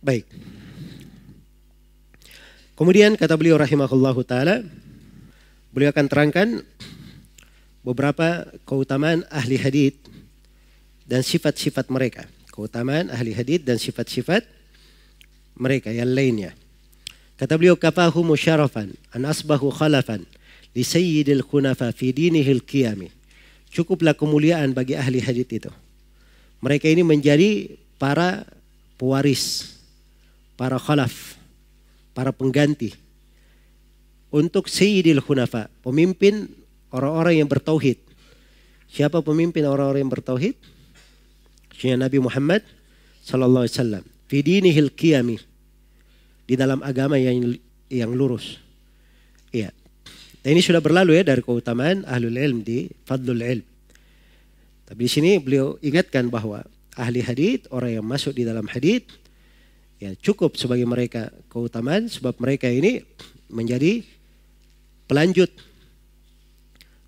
[0.00, 0.24] Baik.
[2.72, 4.64] Kemudian kata beliau rahimahullahu taala,
[5.68, 6.48] beliau akan terangkan
[7.84, 10.00] beberapa keutamaan ahli hadith
[11.04, 12.24] dan sifat-sifat mereka.
[12.48, 14.48] Keutamaan ahli hadith dan sifat-sifat
[15.60, 16.56] mereka yang lainnya.
[17.36, 20.24] Kata beliau kafahu musyarafan an asbahu khalafan
[20.72, 23.12] li sayyidil khunafa fi dinihil qiyami.
[23.68, 25.72] Cukuplah kemuliaan bagi ahli hadith itu.
[26.64, 28.44] Mereka ini menjadi para
[29.00, 29.76] pewaris,
[30.60, 31.40] para khalaf,
[32.12, 32.92] para pengganti
[34.28, 36.52] untuk Sayyidil Hunafa, pemimpin
[36.92, 37.96] orang-orang yang bertauhid.
[38.92, 40.60] Siapa pemimpin orang-orang yang bertauhid?
[41.72, 42.60] Syekh Nabi Muhammad
[43.24, 44.04] sallallahu alaihi wasallam.
[44.28, 45.40] Fi dinihil qiyami.
[46.44, 47.56] Di dalam agama yang
[47.88, 48.60] yang lurus.
[49.56, 49.72] Iya.
[50.44, 53.66] Dan ini sudah berlalu ya dari keutamaan ahlul ilm di fadlul ilm.
[54.84, 56.66] Tapi di sini beliau ingatkan bahwa
[56.98, 59.06] ahli hadith, orang yang masuk di dalam hadith,
[60.00, 63.04] ya cukup sebagai mereka keutamaan sebab mereka ini
[63.52, 64.00] menjadi
[65.04, 65.52] pelanjut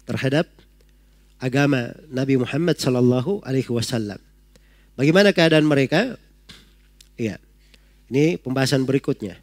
[0.04, 0.44] terhadap
[1.40, 4.20] agama Nabi Muhammad sallallahu alaihi wasallam.
[4.94, 6.20] Bagaimana keadaan mereka?
[7.16, 7.40] Iya.
[8.12, 9.40] Ini pembahasan berikutnya.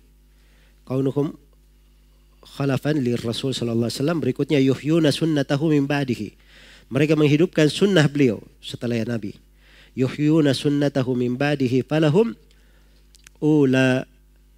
[0.86, 1.34] Kaunuhum
[2.46, 6.38] khalafan li Rasul sallallahu alaihi wasallam berikutnya yuhyuna sunnatahu min ba'dihi.
[6.94, 9.38] Mereka menghidupkan sunnah beliau setelah Nabi.
[9.98, 12.38] Yuhyuna sunnatahu min ba'dihi falahum
[13.40, 14.06] ula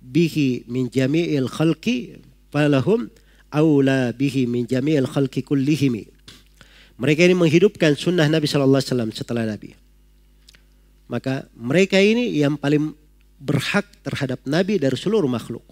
[0.01, 2.17] bihi min jami'il khalqi
[2.49, 3.07] falahum
[3.53, 6.09] aula bihi min jami'il khalqi kullihimi.
[7.01, 9.73] Mereka ini menghidupkan sunnah Nabi Shallallahu Alaihi Wasallam setelah Nabi.
[11.09, 12.93] Maka mereka ini yang paling
[13.41, 15.65] berhak terhadap Nabi dari seluruh makhluk.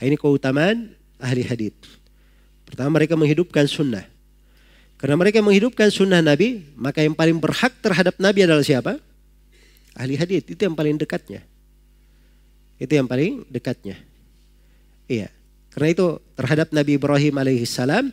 [0.00, 1.76] Ini keutamaan ahli hadith.
[2.64, 4.08] Pertama mereka menghidupkan sunnah.
[4.98, 8.98] Karena mereka menghidupkan sunnah Nabi, maka yang paling berhak terhadap Nabi adalah siapa?
[9.94, 11.44] Ahli hadith, itu yang paling dekatnya.
[12.78, 13.98] Itu yang paling dekatnya.
[15.10, 15.28] Iya.
[15.74, 16.06] Karena itu
[16.38, 18.10] terhadap Nabi Ibrahim alaihissalam,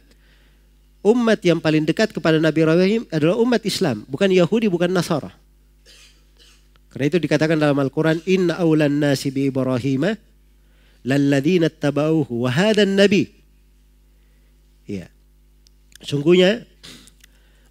[1.06, 5.34] umat yang paling dekat kepada Nabi Ibrahim adalah umat Islam, bukan Yahudi, bukan Nasara.
[6.90, 10.16] Karena itu dikatakan dalam Al-Quran, Inna awlan nasi bi Ibrahim
[11.06, 13.30] lalladzina tabauhu wa hadan nabi.
[14.90, 15.12] Iya.
[16.02, 16.66] Sungguhnya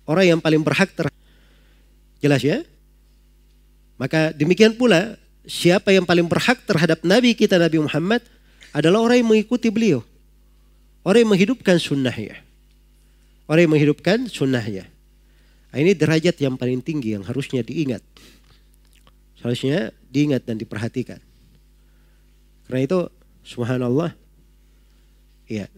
[0.06, 1.10] orang yang paling berhak ter
[2.22, 2.62] jelas ya.
[3.96, 8.24] Maka demikian pula siapa yang paling berhak terhadap Nabi kita Nabi Muhammad
[8.74, 10.02] adalah orang yang mengikuti beliau.
[11.04, 12.40] Orang yang menghidupkan sunnahnya.
[13.44, 14.88] Orang yang menghidupkan sunnahnya.
[15.68, 18.00] Nah, ini derajat yang paling tinggi yang harusnya diingat.
[19.44, 21.20] Harusnya diingat dan diperhatikan.
[22.64, 22.98] Karena itu
[23.44, 24.16] subhanallah.
[25.44, 25.68] Ya,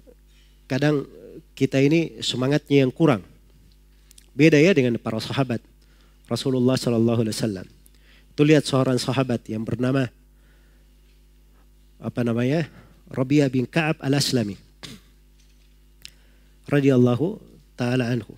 [0.70, 1.10] kadang
[1.58, 3.26] kita ini semangatnya yang kurang.
[4.36, 5.58] Beda ya dengan para sahabat
[6.30, 7.66] Rasulullah Sallallahu Alaihi Wasallam.
[8.36, 10.12] Itu lihat seorang sahabat yang bernama
[11.96, 12.68] apa namanya?
[13.08, 14.60] Rabi'ah bin Ka'ab al-Aslami.
[16.68, 17.40] radhiyallahu
[17.80, 18.36] taala anhu.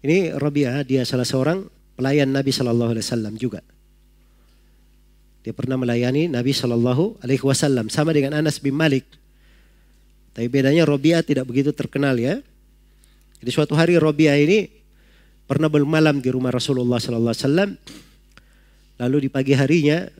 [0.00, 1.68] Ini Rabi'ah dia salah seorang
[2.00, 3.60] pelayan Nabi sallallahu alaihi wasallam juga.
[5.44, 9.04] Dia pernah melayani Nabi sallallahu alaihi wasallam sama dengan Anas bin Malik.
[10.32, 12.40] Tapi bedanya Rabi'ah tidak begitu terkenal ya.
[13.44, 14.70] Jadi suatu hari Rabi'ah ini
[15.44, 17.70] pernah bermalam di rumah Rasulullah sallallahu alaihi wasallam
[18.98, 20.10] Lalu di pagi harinya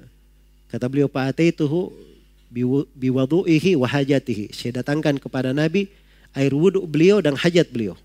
[0.70, 1.90] kata beliau Pak Ataituhu
[2.94, 4.54] biwadu'ihi wa hajatihi.
[4.54, 5.90] Saya datangkan kepada Nabi
[6.32, 7.98] air wudhu beliau dan hajat beliau.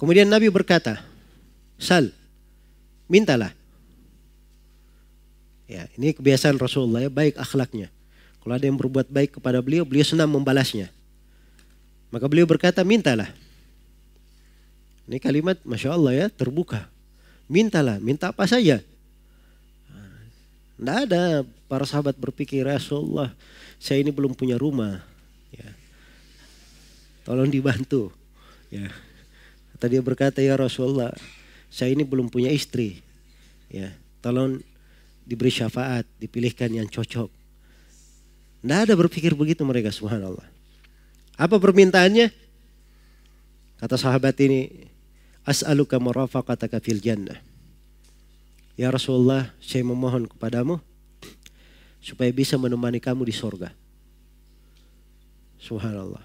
[0.00, 0.98] Kemudian Nabi berkata,
[1.78, 2.10] Sal,
[3.06, 3.54] mintalah.
[5.70, 7.86] Ya, ini kebiasaan Rasulullah ya, baik akhlaknya.
[8.42, 10.90] Kalau ada yang berbuat baik kepada beliau, beliau senang membalasnya.
[12.10, 13.30] Maka beliau berkata, mintalah.
[15.06, 16.91] Ini kalimat, Masya Allah ya, terbuka.
[17.50, 18.82] Mintalah, minta apa saja.
[20.82, 23.30] Tidak ada para sahabat berpikir Rasulullah,
[23.78, 24.98] saya ini belum punya rumah.
[25.54, 25.70] Ya.
[27.22, 28.10] Tolong dibantu.
[28.66, 28.90] Ya.
[29.78, 31.10] Tadi dia berkata ya Rasulullah,
[31.66, 33.02] saya ini belum punya istri.
[33.72, 33.90] Ya,
[34.20, 34.60] tolong
[35.24, 37.32] diberi syafaat, dipilihkan yang cocok.
[38.62, 40.46] Tidak ada berpikir begitu mereka, subhanallah.
[41.34, 42.30] Apa permintaannya?
[43.80, 44.86] Kata sahabat ini,
[45.42, 47.38] As'aluka murafaqataka fil jannah.
[48.78, 50.78] Ya Rasulullah, saya memohon kepadamu
[52.02, 53.74] supaya bisa menemani kamu di sorga.
[55.62, 56.22] Subhanallah.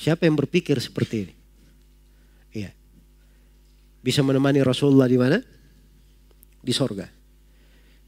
[0.00, 1.34] Siapa yang berpikir seperti ini?
[2.56, 2.70] Iya.
[4.00, 5.38] Bisa menemani Rasulullah di mana?
[6.60, 7.08] Di sorga.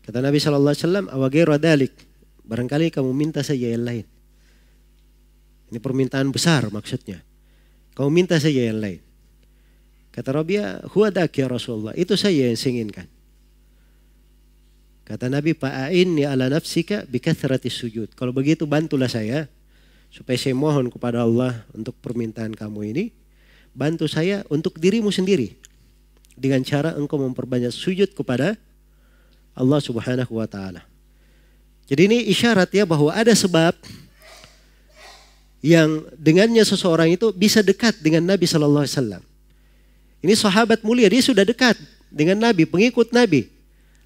[0.03, 1.93] Kata Nabi Shallallahu Alaihi Wasallam, awagira dalik.
[2.43, 4.05] Barangkali kamu minta saja yang lain.
[5.73, 7.23] Ini permintaan besar maksudnya.
[7.93, 9.12] Kamu minta saja yang lain.
[10.13, 11.97] Kata Rabia, huwa dak ya Rasulullah.
[11.97, 13.09] Itu saya yang inginkan.
[15.09, 18.13] Kata Nabi, Pa'ainni ala nafsika bikathrati sujud.
[18.13, 19.49] Kalau begitu bantulah saya
[20.13, 23.05] supaya saya mohon kepada Allah untuk permintaan kamu ini.
[23.73, 25.57] Bantu saya untuk dirimu sendiri.
[26.37, 28.61] Dengan cara engkau memperbanyak sujud kepada
[29.57, 30.85] Allah subhanahu wa ta'ala.
[31.89, 33.73] Jadi ini isyarat ya bahwa ada sebab
[35.65, 39.23] yang dengannya seseorang itu bisa dekat dengan Nabi Shallallahu Alaihi Wasallam.
[40.23, 41.75] Ini sahabat mulia, dia sudah dekat
[42.07, 43.51] dengan Nabi, pengikut Nabi.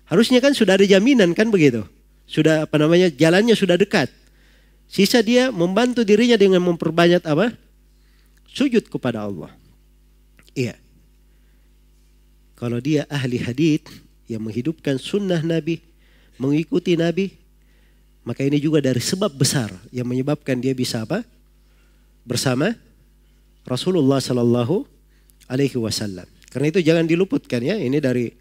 [0.09, 1.85] Harusnya kan sudah ada jaminan kan begitu.
[2.25, 4.09] Sudah apa namanya jalannya sudah dekat.
[4.89, 7.53] Sisa dia membantu dirinya dengan memperbanyak apa?
[8.49, 9.53] Sujud kepada Allah.
[10.57, 10.79] Iya.
[12.57, 13.85] Kalau dia ahli hadith
[14.25, 15.85] yang menghidupkan sunnah Nabi,
[16.41, 17.37] mengikuti Nabi,
[18.25, 21.21] maka ini juga dari sebab besar yang menyebabkan dia bisa apa?
[22.25, 22.73] Bersama
[23.69, 24.95] Rasulullah Sallallahu
[25.46, 26.26] Alaihi Wasallam.
[26.50, 27.76] Karena itu jangan diluputkan ya.
[27.76, 28.32] Ini dari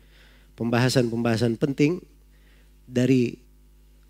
[0.55, 1.99] pembahasan-pembahasan penting
[2.85, 3.35] dari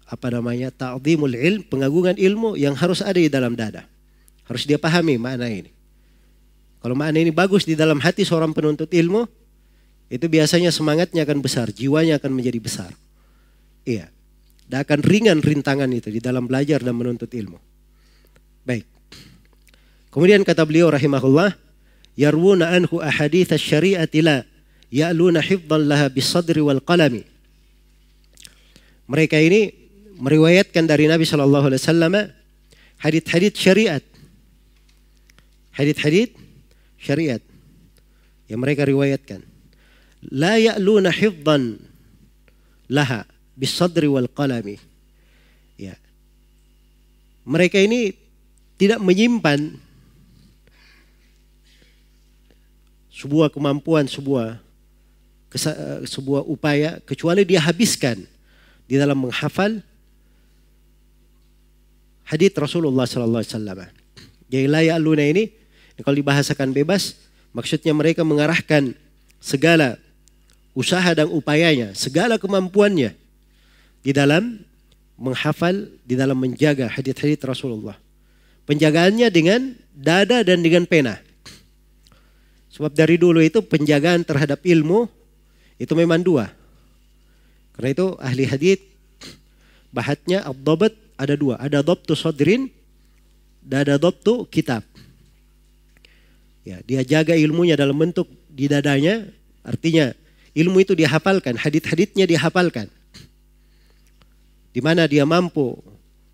[0.05, 3.89] apa namanya ta'zimul ilm, pengagungan ilmu yang harus ada di dalam dada.
[4.45, 5.73] Harus dia pahami makna ini.
[6.85, 9.25] Kalau makna ini bagus di dalam hati seorang penuntut ilmu,
[10.05, 12.91] itu biasanya semangatnya akan besar, jiwanya akan menjadi besar.
[13.89, 14.13] Iya.
[14.69, 17.57] Dan akan ringan rintangan itu di dalam belajar dan menuntut ilmu.
[18.65, 18.85] Baik.
[20.13, 21.57] Kemudian kata beliau rahimahullah,
[22.15, 24.43] yarwuna anhu ahadith syariati la
[24.91, 27.23] ya'luna hifdhan laha bisadri qalami.
[29.05, 29.69] Mereka ini
[30.17, 32.15] meriwayatkan dari Nabi Shallallahu Alaihi Wasallam
[33.03, 34.01] hadith-hadith syariat,
[35.75, 36.33] hadith-hadith
[36.97, 37.43] syariat
[38.49, 39.43] yang mereka riwayatkan.
[40.33, 41.77] La ya'luna hifdhan
[42.89, 44.81] laha bisadri qalami.
[45.77, 45.93] Ya.
[47.45, 48.15] Mereka ini
[48.81, 49.84] tidak menyimpan
[53.15, 54.65] sebuah kemampuan, sebuah
[55.55, 58.27] Eh, sebuah upaya kecuali dia habiskan
[58.91, 59.79] di dalam menghafal
[62.27, 63.79] hadis Rasulullah sallallahu alaihi wasallam.
[64.51, 65.47] Jadi la ya'luna ini
[66.03, 67.15] kalau dibahasakan bebas
[67.55, 68.99] maksudnya mereka mengarahkan
[69.39, 69.95] segala
[70.75, 73.15] usaha dan upayanya, segala kemampuannya
[74.03, 74.59] di dalam
[75.15, 77.95] menghafal, di dalam menjaga hadis-hadis Rasulullah.
[78.67, 81.23] Penjagaannya dengan dada dan dengan pena.
[82.75, 85.07] Sebab dari dulu itu penjagaan terhadap ilmu
[85.79, 86.51] itu memang dua.
[87.71, 88.83] Karena itu ahli hadith
[89.95, 91.55] bahatnya abdobat ada dua.
[91.55, 92.67] Ada dobtu sodrin
[93.63, 94.83] dan ada dobtu kitab.
[96.67, 99.23] Ya, dia jaga ilmunya dalam bentuk di dadanya.
[99.63, 100.11] Artinya
[100.51, 102.91] ilmu itu dihafalkan, hadith-hadithnya dihafalkan.
[104.75, 105.79] Di mana dia mampu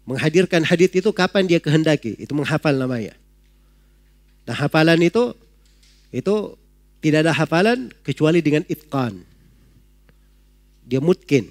[0.10, 2.18] menghadirkan hadith itu kapan dia kehendaki.
[2.18, 3.14] Itu menghafal namanya.
[4.50, 5.38] Nah hafalan itu
[6.12, 6.60] itu
[7.02, 9.24] tidak ada hafalan kecuali dengan itqan.
[10.86, 11.50] Dia mungkin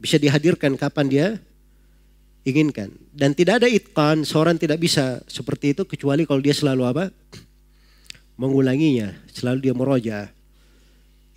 [0.00, 1.26] bisa dihadirkan kapan dia
[2.42, 2.90] inginkan.
[3.12, 7.04] Dan tidak ada itqan seorang tidak bisa seperti itu kecuali kalau dia selalu apa?
[8.40, 10.18] Mengulanginya selalu dia meroja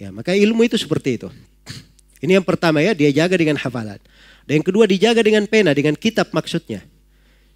[0.02, 1.30] ya maka ilmu itu seperti itu.
[2.26, 4.00] Ini yang pertama ya dia jaga dengan hafalan.
[4.48, 6.82] Dan yang kedua dijaga dengan pena dengan kitab maksudnya.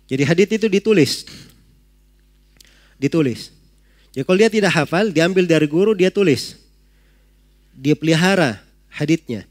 [0.06, 1.26] Jadi hadit itu ditulis.
[3.02, 3.55] Ditulis
[4.16, 6.66] jadi kalau dia tidak hafal diambil dari guru dia tulis
[7.76, 9.44] dia pelihara haditnya.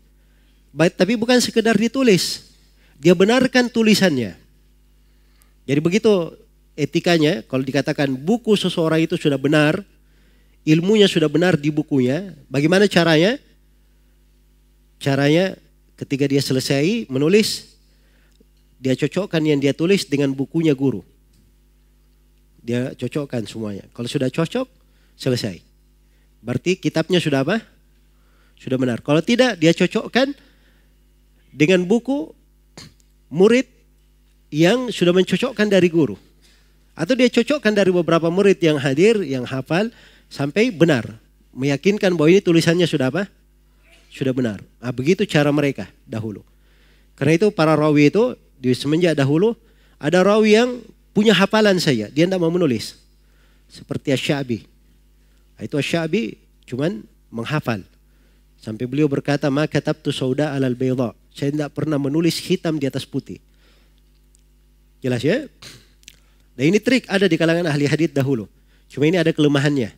[0.73, 2.51] Tapi bukan sekedar ditulis.
[2.97, 4.35] Dia benarkan tulisannya.
[5.69, 6.33] Jadi begitu
[6.75, 9.85] etikanya, kalau dikatakan buku seseorang itu sudah benar,
[10.65, 13.37] ilmunya sudah benar di bukunya, bagaimana caranya?
[14.99, 15.55] Caranya
[16.01, 17.77] ketika dia selesai menulis,
[18.81, 21.05] dia cocokkan yang dia tulis dengan bukunya guru.
[22.65, 23.85] Dia cocokkan semuanya.
[23.93, 24.65] Kalau sudah cocok,
[25.21, 25.61] selesai.
[26.41, 27.61] Berarti kitabnya sudah apa?
[28.57, 29.05] Sudah benar.
[29.05, 30.33] Kalau tidak dia cocokkan
[31.53, 32.33] dengan buku
[33.31, 33.69] murid
[34.49, 36.17] yang sudah mencocokkan dari guru.
[36.95, 39.91] Atau dia cocokkan dari beberapa murid yang hadir, yang hafal
[40.31, 41.19] sampai benar.
[41.55, 43.27] Meyakinkan bahwa ini tulisannya sudah apa?
[44.15, 44.63] Sudah benar.
[44.79, 46.47] Nah, begitu cara mereka dahulu.
[47.19, 49.59] Karena itu para rawi itu di semenjak dahulu
[49.99, 50.71] ada rawi yang
[51.15, 52.99] punya hafalan saya, dia tidak mau menulis.
[53.71, 54.59] Seperti Asyabi.
[55.63, 57.87] Itu Asyabi cuman menghafal.
[58.59, 61.15] Sampai beliau berkata, maka tabtu sauda alal bayda.
[61.31, 63.39] Saya tidak pernah menulis hitam di atas putih.
[65.05, 65.47] Jelas ya?
[66.55, 68.49] Nah ini trik ada di kalangan ahli hadith dahulu.
[68.89, 69.93] Cuma ini ada kelemahannya.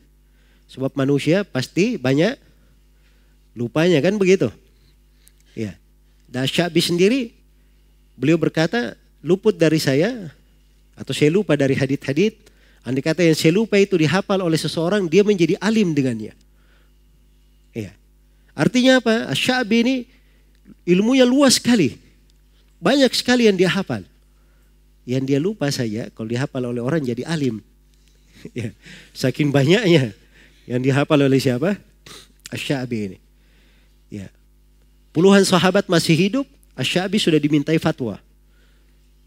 [0.66, 2.35] Sebab manusia pasti banyak
[3.54, 4.50] lupanya kan begitu.
[5.54, 5.78] Ya.
[6.26, 7.20] Dan Syabi sendiri
[8.18, 10.35] beliau berkata luput dari saya
[10.97, 12.49] atau saya lupa dari hadith-hadith.
[12.83, 16.33] Andai kata yang saya lupa itu dihafal oleh seseorang dia menjadi alim dengannya.
[17.76, 17.93] Iya.
[18.57, 19.29] Artinya apa?
[19.29, 19.97] Asyabi ini
[20.88, 22.00] ilmunya luas sekali.
[22.81, 24.07] Banyak sekali yang dia hafal.
[25.05, 27.61] Yang dia lupa saja kalau dihafal oleh orang jadi alim.
[28.59, 28.73] ya,
[29.12, 30.17] saking banyaknya
[30.65, 31.76] yang dihafal oleh siapa?
[32.49, 33.19] Asyabi ini.
[34.09, 34.31] Ya.
[35.11, 36.47] Puluhan sahabat masih hidup,
[36.79, 38.21] Asyabi sudah dimintai fatwa.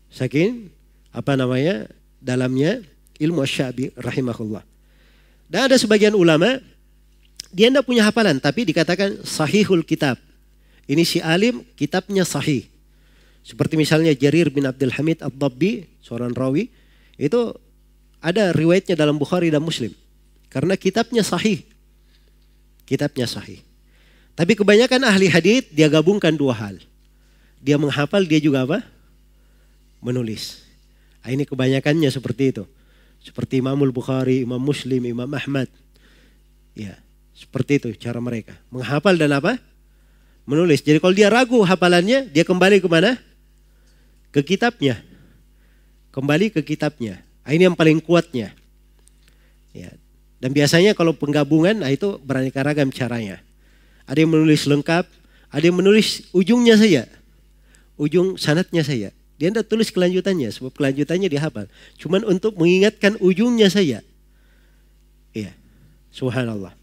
[0.10, 0.72] Saking
[1.10, 1.88] apa namanya?
[2.20, 2.84] dalamnya
[3.16, 4.64] ilmu Asyabi rahimahullah.
[5.48, 6.60] Dan ada sebagian ulama
[7.50, 10.20] dia tidak punya hafalan tapi dikatakan sahihul kitab.
[10.86, 12.68] Ini si alim kitabnya sahih.
[13.42, 16.70] Seperti misalnya Jarir bin Abdul Hamid Ad-Dabbi, seorang rawi,
[17.18, 17.56] itu
[18.20, 19.96] ada riwayatnya dalam Bukhari dan Muslim.
[20.52, 21.66] Karena kitabnya sahih.
[22.86, 23.62] Kitabnya sahih.
[24.38, 26.78] Tapi kebanyakan ahli hadith dia gabungkan dua hal.
[27.60, 28.80] Dia menghafal, dia juga apa?
[30.00, 30.69] Menulis.
[31.24, 32.64] Nah, ini kebanyakannya seperti itu.
[33.20, 35.68] Seperti Imamul Bukhari, Imam Muslim, Imam Ahmad.
[36.72, 36.96] Ya,
[37.36, 38.56] seperti itu cara mereka.
[38.72, 39.60] Menghafal dan apa?
[40.48, 40.80] Menulis.
[40.80, 43.20] Jadi kalau dia ragu hafalannya, dia kembali ke mana?
[44.32, 45.04] Ke kitabnya.
[46.16, 47.20] Kembali ke kitabnya.
[47.44, 48.56] Nah, ini yang paling kuatnya.
[49.76, 49.92] Ya.
[50.40, 53.44] Dan biasanya kalau penggabungan, nah itu beraneka ragam caranya.
[54.08, 55.06] Ada yang menulis lengkap,
[55.52, 57.04] ada yang menulis ujungnya saja.
[58.00, 59.12] Ujung sanatnya saja.
[59.40, 61.72] Dia tidak tulis kelanjutannya, sebab kelanjutannya dihafal.
[61.96, 64.04] Cuman untuk mengingatkan ujungnya saja.
[65.32, 65.56] Iya,
[66.12, 66.76] subhanallah.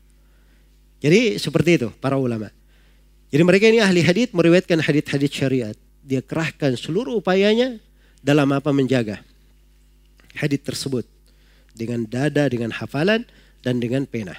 [1.05, 2.49] Jadi seperti itu para ulama.
[3.29, 5.77] Jadi mereka ini ahli hadith meriwayatkan hadith-hadith syariat.
[6.01, 7.77] Dia kerahkan seluruh upayanya
[8.25, 9.21] dalam apa menjaga
[10.33, 11.05] hadith tersebut.
[11.77, 13.29] Dengan dada, dengan hafalan,
[13.61, 14.33] dan dengan pena.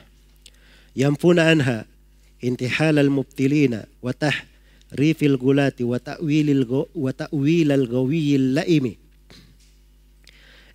[0.98, 1.86] Yang puna anha
[2.42, 4.10] intihal al-mubtilina wa
[4.96, 6.64] rifil gulati wa ta'wilil
[6.96, 8.94] wa ta'wilal gawiyil laimi.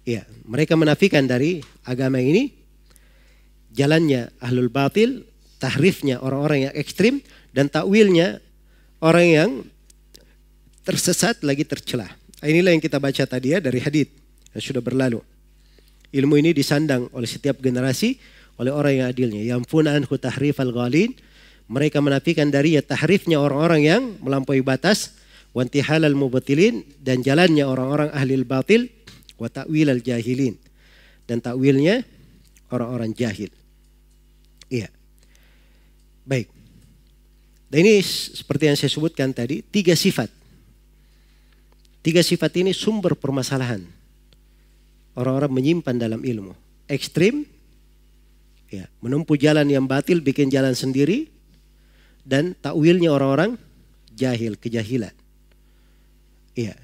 [0.03, 2.51] Ya, mereka menafikan dari agama ini
[3.71, 5.25] jalannya ahlul batil,
[5.63, 7.15] tahrifnya orang-orang yang ekstrim
[7.55, 8.43] dan takwilnya
[8.99, 9.51] orang yang
[10.83, 12.11] tersesat lagi tercelah.
[12.43, 14.11] Inilah yang kita baca tadi ya dari hadis
[14.51, 15.23] yang sudah berlalu.
[16.13, 18.19] Ilmu ini disandang oleh setiap generasi
[18.59, 19.43] oleh orang yang adilnya.
[19.47, 21.15] Yang punaan tahrif al-ghalin
[21.71, 25.19] mereka menafikan dari ya tahrifnya orang-orang yang melampaui batas
[25.53, 28.89] wantihal al mubatilin dan jalannya orang-orang ahli batil
[29.37, 30.57] wa ta'wil al jahilin
[31.27, 32.05] dan takwilnya
[32.69, 33.49] orang-orang jahil.
[34.73, 34.89] Iya.
[36.29, 36.49] Baik.
[37.73, 40.29] Dan ini seperti yang saya sebutkan tadi, tiga sifat.
[42.05, 43.81] Tiga sifat ini sumber permasalahan.
[45.17, 46.53] Orang-orang menyimpan dalam ilmu.
[46.85, 47.49] Ekstrim,
[48.69, 51.32] ya, menempuh jalan yang batil, bikin jalan sendiri,
[52.23, 53.59] dan takwilnya orang-orang
[54.15, 55.13] jahil, kejahilan.
[56.55, 56.79] Iya.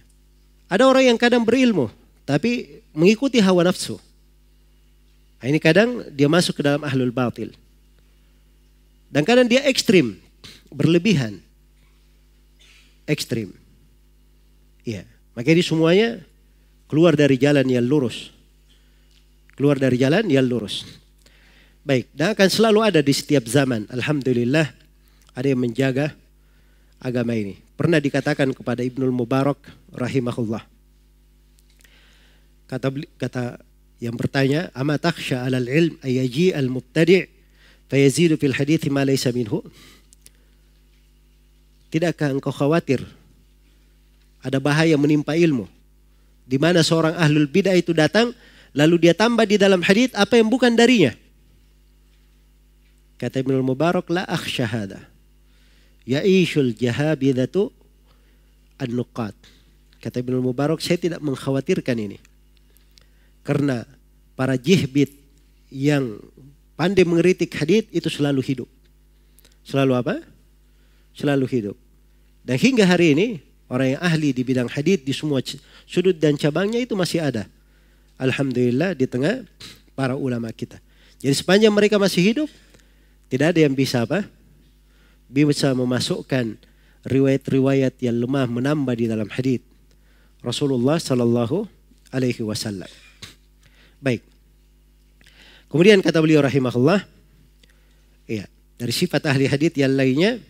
[0.69, 1.89] Ada orang yang kadang berilmu
[2.29, 3.97] tapi mengikuti hawa nafsu.
[5.39, 7.55] Nah, ini kadang dia masuk ke dalam ahlul batil.
[9.09, 10.21] Dan kadang dia ekstrim,
[10.69, 11.41] berlebihan.
[13.09, 13.57] Ekstrim.
[14.85, 15.09] Iya.
[15.33, 16.21] Maka ini semuanya
[16.91, 18.35] keluar dari jalan yang lurus.
[19.57, 20.85] Keluar dari jalan yang lurus.
[21.87, 23.89] Baik, dan akan selalu ada di setiap zaman.
[23.89, 24.69] Alhamdulillah
[25.39, 26.19] ada yang menjaga
[26.99, 27.55] agama ini.
[27.79, 29.63] Pernah dikatakan kepada Ibnul Mubarak
[29.95, 30.67] rahimahullah.
[32.67, 33.63] Kata kata
[34.03, 37.31] yang bertanya, "Ama takhsha 'alal ilm ayaji al-mubtadi'
[37.87, 39.63] fayazidu fil hadith ma laysa minhu?"
[41.89, 43.01] Tidakkah engkau khawatir
[44.45, 45.65] ada bahaya menimpa ilmu
[46.45, 48.37] di mana seorang ahlul bidah itu datang
[48.77, 51.15] lalu dia tambah di dalam hadith apa yang bukan darinya?
[53.19, 55.18] Kata Ibnul Mubarak, "La akhsha hadha."
[56.09, 57.69] Ya'ishul jahabidatu
[58.81, 59.37] an-nuqat.
[60.01, 62.17] Kata Ibnu Mubarak, saya tidak mengkhawatirkan ini.
[63.45, 63.85] Karena
[64.33, 65.13] para jihbit
[65.69, 66.17] yang
[66.81, 68.69] pandai mengeritik hadith itu selalu hidup.
[69.67, 70.15] Selalu apa?
[71.13, 71.77] Selalu hidup.
[72.41, 73.27] Dan hingga hari ini
[73.69, 75.45] orang yang ahli di bidang hadith di semua
[75.85, 77.45] sudut dan cabangnya itu masih ada.
[78.17, 79.45] Alhamdulillah di tengah
[79.93, 80.81] para ulama kita.
[81.21, 82.49] Jadi sepanjang mereka masih hidup,
[83.29, 84.25] tidak ada yang bisa apa?
[85.29, 86.57] Bisa memasukkan
[87.05, 89.63] riwayat-riwayat yang lemah menambah di dalam hadis
[90.43, 91.67] Rasulullah Sallallahu
[92.15, 92.89] Alaihi Wasallam.
[93.99, 94.23] Baik.
[95.69, 97.05] Kemudian kata beliau rahimahullah,
[98.25, 98.49] ya
[98.81, 100.41] dari sifat ahli hadis yang lainnya,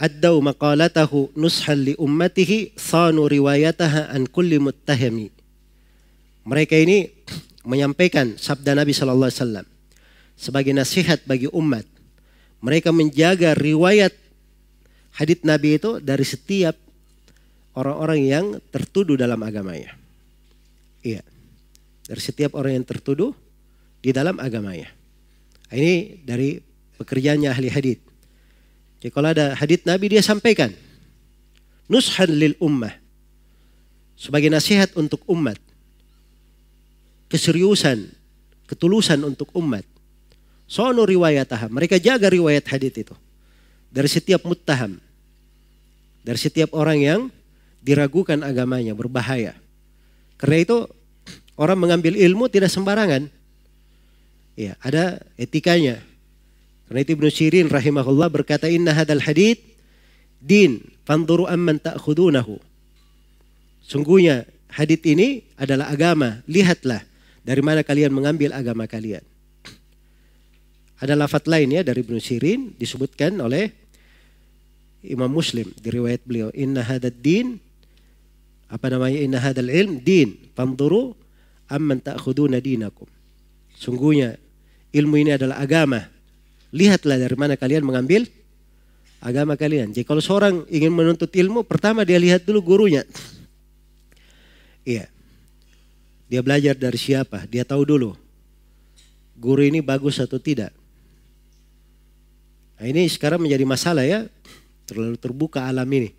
[0.00, 5.28] addau maqalatahu nushan li ummatihi sanu riwayataha an kulli muttahimi.
[6.48, 7.10] Mereka ini
[7.68, 9.66] menyampaikan sabda Nabi Sallallahu Alaihi Wasallam
[10.34, 11.86] sebagai nasihat bagi umat
[12.62, 14.14] mereka menjaga riwayat
[15.18, 16.78] hadith Nabi itu dari setiap
[17.74, 19.92] orang-orang yang tertuduh dalam agamanya.
[21.02, 21.26] Iya.
[22.06, 23.34] Dari setiap orang yang tertuduh
[23.98, 24.90] di dalam agamanya.
[25.72, 26.62] Ini dari
[27.02, 28.02] pekerjaannya ahli hadith.
[29.02, 30.70] Jadi kalau ada hadith Nabi dia sampaikan.
[31.90, 32.94] Nushan lil ummah.
[34.14, 35.58] Sebagai nasihat untuk umat.
[37.26, 38.06] Keseriusan,
[38.70, 39.82] ketulusan untuk umat.
[40.72, 41.68] Sono riwayatah.
[41.68, 43.12] Mereka jaga riwayat hadith itu.
[43.92, 44.96] Dari setiap muttaham.
[46.24, 47.20] Dari setiap orang yang
[47.84, 49.52] diragukan agamanya, berbahaya.
[50.40, 50.88] Karena itu
[51.60, 53.28] orang mengambil ilmu tidak sembarangan.
[54.56, 56.00] Ya, ada etikanya.
[56.88, 59.60] Karena itu Ibnu Sirin rahimahullah berkata inna hadal hadith
[60.40, 62.56] din fanzuru amman ta'khudunahu.
[63.84, 67.04] Sungguhnya hadith ini adalah agama, lihatlah
[67.44, 69.20] dari mana kalian mengambil agama kalian.
[71.02, 73.74] Ada lafat lain ya dari Ibnu Sirin disebutkan oleh
[75.02, 77.58] Imam Muslim di riwayat beliau inna hadad din
[78.70, 81.18] apa namanya inna hadal ilm din fanzuru
[81.66, 83.10] amman ta'khuduna dinakum.
[83.74, 84.38] Sungguhnya
[84.94, 86.06] ilmu ini adalah agama
[86.70, 88.30] lihatlah dari mana kalian mengambil
[89.22, 89.92] agama kalian.
[89.94, 93.04] Jadi kalau seorang ingin menuntut ilmu, pertama dia lihat dulu gurunya.
[94.82, 95.06] Iya.
[96.26, 98.18] Dia belajar dari siapa, dia tahu dulu.
[99.38, 100.74] Guru ini bagus atau tidak.
[102.82, 104.26] Nah ini sekarang menjadi masalah ya.
[104.90, 106.10] Terlalu terbuka alam ini.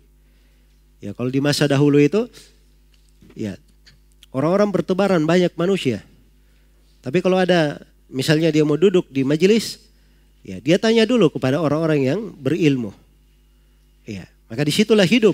[1.04, 2.24] Ya kalau di masa dahulu itu,
[3.36, 3.60] ya
[4.32, 6.00] orang-orang bertebaran banyak manusia.
[7.04, 9.84] Tapi kalau ada misalnya dia mau duduk di majelis,
[10.44, 12.92] Ya, dia tanya dulu kepada orang-orang yang berilmu.
[14.04, 15.32] Ya, maka di situlah hidup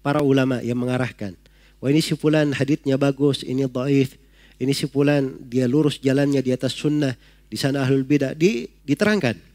[0.00, 1.36] para ulama yang mengarahkan.
[1.76, 4.16] Wah ini si fulan haditnya bagus, ini dhaif,
[4.56, 7.12] ini si fulan dia lurus jalannya di atas sunnah,
[7.52, 9.49] di sana ahlul bidah, di, diterangkan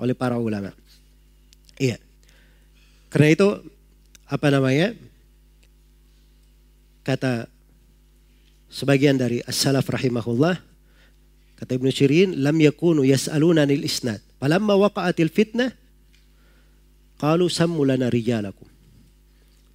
[0.00, 0.72] oleh para ulama.
[1.76, 2.00] Iya.
[3.12, 3.48] Karena itu
[4.24, 4.96] apa namanya?
[7.04, 7.44] Kata
[8.72, 10.56] sebagian dari as-salaf rahimahullah,
[11.60, 14.24] Kata Ibnu Sirin, lam yakunu yas'aluna nil isnad.
[14.40, 15.68] Falamma waqa'atil fitnah,
[17.20, 18.64] qalu sammu lana rijalakum.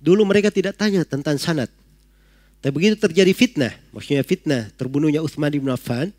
[0.01, 1.69] Dulu mereka tidak tanya tentang sanad.
[2.65, 6.09] Tapi begitu terjadi fitnah, maksudnya fitnah terbunuhnya Uthman bin Affan,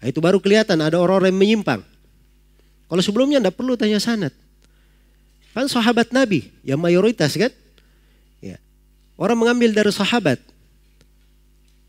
[0.00, 1.91] itu baru kelihatan ada orang-orang yang menyimpang.
[2.92, 4.36] Kalau sebelumnya tidak perlu tanya sanad.
[5.56, 7.48] Kan sahabat Nabi yang mayoritas kan?
[8.44, 8.60] Ya.
[9.16, 10.36] Orang mengambil dari sahabat.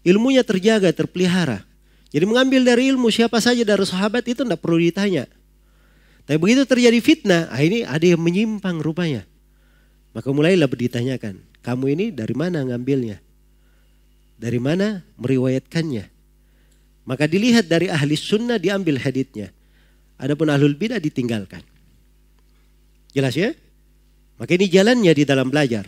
[0.08, 1.68] Ilmunya terjaga, terpelihara.
[2.08, 5.28] Jadi mengambil dari ilmu siapa saja dari sahabat itu tidak perlu ditanya.
[6.24, 9.28] Tapi begitu terjadi fitnah, ah ini ada yang menyimpang rupanya.
[10.16, 13.20] Maka mulailah ditanyakan, kamu ini dari mana ngambilnya?
[14.40, 16.08] Dari mana meriwayatkannya?
[17.04, 19.52] Maka dilihat dari ahli sunnah diambil haditnya.
[20.18, 21.62] Adapun ahlul bidah ditinggalkan.
[23.14, 23.54] Jelas ya?
[24.38, 25.86] Maka ini jalannya di dalam belajar.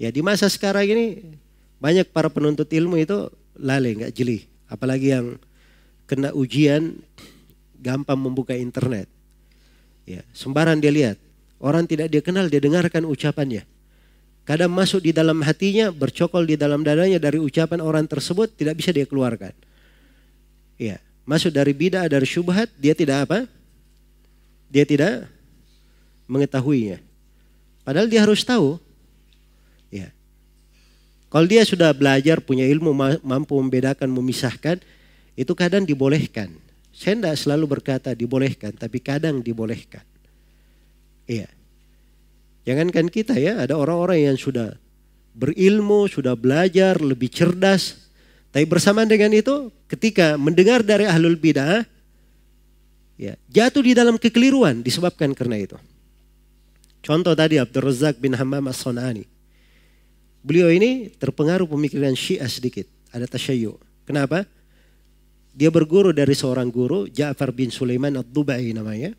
[0.00, 1.36] Ya di masa sekarang ini
[1.80, 3.28] banyak para penuntut ilmu itu
[3.60, 4.48] lalai, nggak jeli.
[4.68, 5.36] Apalagi yang
[6.08, 6.96] kena ujian
[7.80, 9.08] gampang membuka internet.
[10.08, 11.16] Ya, sembarang dia lihat.
[11.60, 13.68] Orang tidak dia kenal, dia dengarkan ucapannya.
[14.48, 18.90] Kadang masuk di dalam hatinya, bercokol di dalam dadanya dari ucapan orang tersebut, tidak bisa
[18.90, 19.52] dia keluarkan.
[20.80, 20.96] Ya,
[21.30, 23.46] masuk dari bidah, dari syubhat, dia tidak apa?
[24.66, 25.30] Dia tidak
[26.26, 26.98] mengetahuinya.
[27.86, 28.82] Padahal dia harus tahu.
[29.94, 30.10] Ya,
[31.30, 32.90] kalau dia sudah belajar, punya ilmu,
[33.22, 34.82] mampu membedakan, memisahkan,
[35.38, 36.50] itu kadang dibolehkan.
[36.90, 40.02] Saya tidak selalu berkata dibolehkan, tapi kadang dibolehkan.
[41.30, 41.46] Iya.
[42.66, 44.74] Jangankan kita ya, ada orang-orang yang sudah
[45.38, 48.10] berilmu, sudah belajar, lebih cerdas.
[48.50, 51.82] Tapi bersamaan dengan itu, ketika mendengar dari ahlul bidah,
[53.18, 55.76] ya, jatuh di dalam kekeliruan disebabkan karena itu.
[57.02, 59.26] Contoh tadi Abdul Razak bin Hammam as-Sonani.
[60.40, 63.76] Beliau ini terpengaruh pemikiran Syiah sedikit, ada tasyayyu.
[64.06, 64.46] Kenapa?
[65.50, 69.12] Dia berguru dari seorang guru, Ja'far bin Sulaiman Ad-Dubai namanya.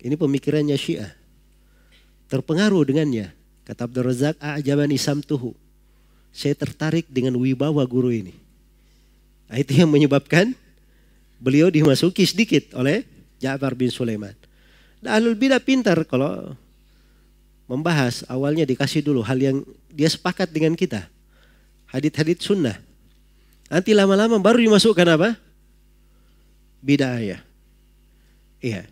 [0.00, 1.10] Ini pemikirannya Syiah.
[2.30, 3.32] Terpengaruh dengannya.
[3.66, 5.56] Kata Abdul Razak, "A'jabani samtuhu."
[6.30, 8.39] Saya tertarik dengan wibawa guru ini.
[9.50, 10.54] Nah, itu yang menyebabkan
[11.42, 13.02] beliau dimasuki sedikit oleh
[13.42, 14.32] Ja'far bin Sulaiman.
[15.02, 16.54] Nah, Ahlul Bidah pintar kalau
[17.66, 19.56] membahas awalnya dikasih dulu hal yang
[19.90, 21.10] dia sepakat dengan kita.
[21.90, 22.78] Hadit-hadit sunnah.
[23.66, 25.38] Nanti lama-lama baru dimasukkan apa?
[26.82, 27.18] Bid'ah
[28.60, 28.86] Iya.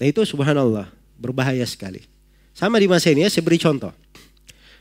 [0.00, 0.88] Nah itu subhanallah
[1.20, 2.04] berbahaya sekali.
[2.56, 3.92] Sama di masa ini ya saya beri contoh.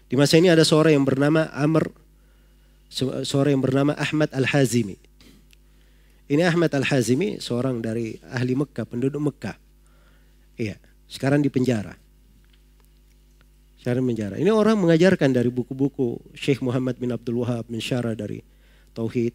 [0.08, 1.92] Di masa ini ada seorang yang bernama Amr,
[2.90, 4.98] seorang yang bernama Ahmad Al-Hazimi.
[6.30, 9.58] Ini Ahmad Al-Hazimi, seorang dari ahli Mekah, penduduk Mekah.
[10.58, 10.78] Iya,
[11.10, 11.98] sekarang di penjara.
[13.80, 14.36] Syarah menjara.
[14.36, 18.44] Ini orang mengajarkan dari buku-buku Syekh Muhammad bin Abdul Wahab mensyarah dari
[18.92, 19.32] Tauhid.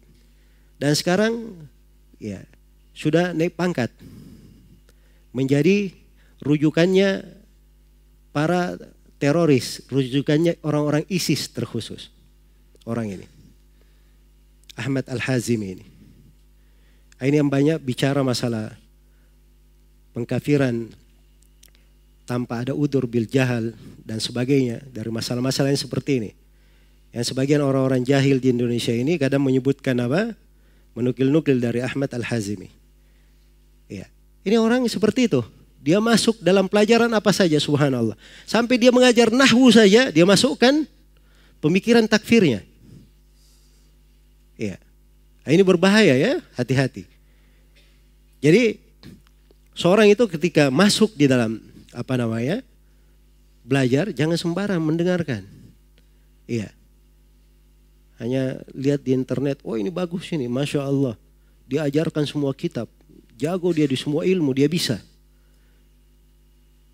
[0.77, 1.65] Dan sekarang
[2.21, 2.45] ya
[2.93, 3.89] sudah naik pangkat.
[5.33, 5.91] Menjadi
[6.45, 7.25] rujukannya
[8.29, 8.77] para
[9.17, 12.13] teroris, rujukannya orang-orang ISIS terkhusus.
[12.85, 13.34] Orang ini.
[14.75, 15.85] Ahmad Al-Hazimi ini.
[17.15, 18.75] Ini yang banyak bicara masalah
[20.11, 20.91] pengkafiran
[22.27, 23.71] tanpa ada udur bil jahal
[24.03, 26.31] dan sebagainya dari masalah-masalah yang seperti ini.
[27.15, 30.35] Yang sebagian orang-orang jahil di Indonesia ini kadang menyebutkan apa?
[30.95, 32.67] Menukil-nukil dari Ahmad Al-Hazimi.
[33.87, 34.11] Ya.
[34.43, 35.39] Ini orang seperti itu.
[35.79, 38.17] Dia masuk dalam pelajaran apa saja subhanallah.
[38.43, 40.83] Sampai dia mengajar nahwu saja dia masukkan
[41.63, 42.65] pemikiran takfirnya.
[44.55, 44.79] Ya.
[45.43, 47.05] Nah, ini berbahaya ya, hati-hati.
[48.41, 48.79] Jadi
[49.77, 52.63] seorang itu ketika masuk di dalam apa namanya?
[53.65, 55.41] belajar jangan sembarang mendengarkan.
[56.45, 56.69] Iya.
[58.21, 61.19] Hanya lihat di internet, oh ini bagus ini, masya Allah.
[61.65, 62.87] Diajarkan semua kitab,
[63.35, 65.01] jago dia di semua ilmu, dia bisa.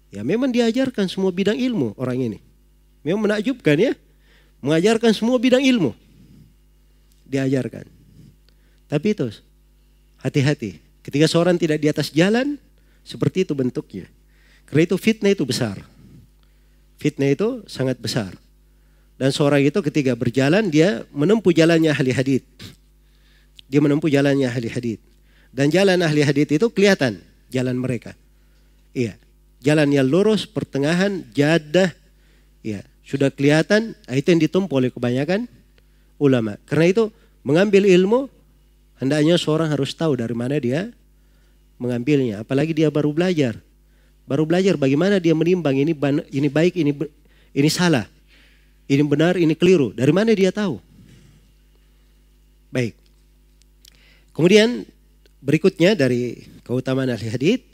[0.09, 2.39] Ya memang diajarkan semua bidang ilmu orang ini.
[3.05, 3.93] Memang menakjubkan ya,
[4.63, 5.93] mengajarkan semua bidang ilmu.
[7.31, 7.87] Diajarkan.
[8.91, 9.31] Tapi itu,
[10.19, 10.83] hati-hati.
[10.99, 12.59] Ketika seorang tidak di atas jalan,
[13.07, 14.05] seperti itu bentuknya.
[14.67, 15.79] Karena itu fitnah itu besar.
[16.99, 18.35] Fitnah itu sangat besar.
[19.15, 22.45] Dan seorang itu ketika berjalan dia menempuh jalannya ahli hadith.
[23.71, 25.01] Dia menempuh jalannya ahli hadith.
[25.53, 28.13] Dan jalan ahli hadith itu kelihatan jalan mereka.
[28.91, 29.15] Iya.
[29.61, 31.93] Jalan yang lurus, pertengahan, jadah.
[32.65, 32.81] Iya.
[33.05, 35.45] Sudah kelihatan, itu yang ditempuh oleh kebanyakan
[36.17, 36.57] ulama.
[36.65, 37.03] Karena itu
[37.41, 38.29] mengambil ilmu,
[38.97, 40.89] hendaknya seorang harus tahu dari mana dia
[41.81, 42.45] mengambilnya.
[42.45, 43.57] Apalagi dia baru belajar.
[44.29, 45.97] Baru belajar bagaimana dia menimbang ini
[46.31, 46.93] ini baik, ini
[47.51, 48.05] ini salah.
[48.85, 49.95] Ini benar, ini keliru.
[49.95, 50.77] Dari mana dia tahu?
[52.71, 52.95] Baik.
[54.31, 54.87] Kemudian
[55.43, 57.65] berikutnya dari keutamaan ahli hadith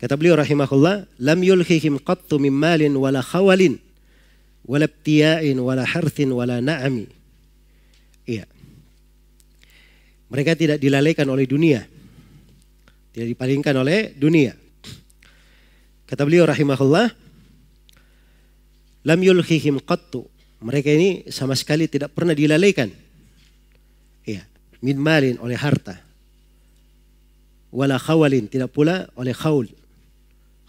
[0.00, 3.76] kata beliau rahimahullah lam yulhihim qattu min malin wala khawalin
[4.64, 7.08] wala ibtiya'in wala harthin wala na'ami.
[8.24, 8.48] Iya.
[10.26, 11.86] Mereka tidak dilalaikan oleh dunia.
[13.14, 14.52] Tidak dipalingkan oleh dunia.
[16.06, 17.06] Kata beliau rahimahullah,
[19.06, 20.26] lam yulhihim qattu.
[20.62, 22.90] Mereka ini sama sekali tidak pernah dilalaikan.
[24.26, 24.42] Iya,
[24.82, 25.98] min malin oleh harta.
[27.74, 29.66] Wala khawalin, tidak pula oleh khaul.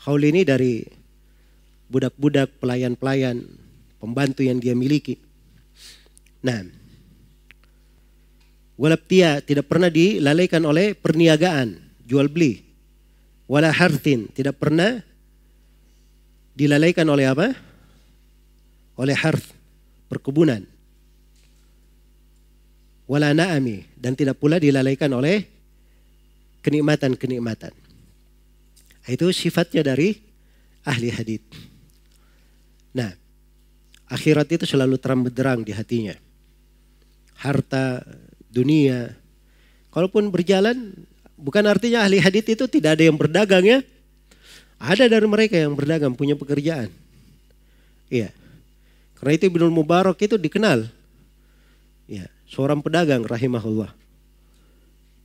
[0.01, 0.85] Khaul ini dari
[1.87, 3.41] budak-budak, pelayan-pelayan,
[3.97, 5.17] pembantu yang dia miliki.
[6.43, 6.65] Nah,
[8.77, 12.63] walaptia tidak pernah dilalaikan oleh perniagaan, jual beli.
[13.49, 15.01] Wala hartin, tidak pernah
[16.53, 17.51] dilalaikan oleh apa?
[18.97, 19.53] Oleh harf,
[20.07, 20.63] perkebunan.
[23.07, 25.47] Wala na'ami, dan tidak pula dilalaikan oleh
[26.59, 27.71] kenikmatan-kenikmatan.
[29.07, 30.11] Itu sifatnya dari
[30.83, 31.47] ahli hadith.
[32.91, 33.15] Nah,
[34.11, 36.15] akhirat itu selalu terang benderang di hatinya.
[37.39, 38.03] Harta,
[38.51, 39.13] dunia.
[39.91, 40.93] Kalaupun berjalan,
[41.37, 43.79] bukan artinya ahli hadith itu tidak ada yang berdagang ya.
[44.77, 46.93] Ada dari mereka yang berdagang punya pekerjaan.
[48.13, 48.29] Iya.
[49.17, 50.85] Karena itu Ibnu Mubarak itu dikenal.
[52.05, 53.89] Ya, seorang pedagang rahimahullah.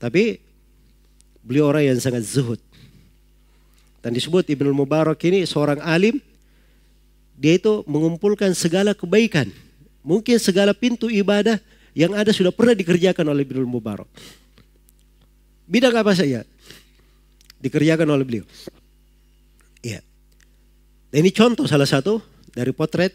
[0.00, 0.40] Tapi
[1.44, 2.58] beliau orang yang sangat zuhud.
[4.00, 6.18] Dan disebut Ibnu Mubarak ini seorang alim.
[7.36, 9.52] Dia itu mengumpulkan segala kebaikan.
[10.02, 11.60] Mungkin segala pintu ibadah
[11.92, 14.08] yang ada sudah pernah dikerjakan oleh Ibnu Mubarak.
[15.68, 16.44] Bidang apa saja
[17.62, 18.46] dikerjakan oleh beliau.
[19.80, 20.02] Iya.
[21.12, 22.18] Dan ini contoh salah satu
[22.52, 23.14] dari potret